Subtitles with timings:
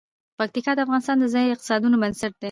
[0.39, 2.39] پکتیکا د افغانستان د ځایي اقتصادونو بنسټ دی.